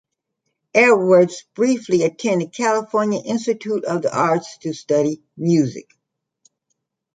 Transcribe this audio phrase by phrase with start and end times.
[0.73, 5.91] Edwards briefly attended California Institute of the Arts to study music.